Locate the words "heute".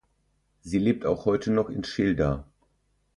1.25-1.51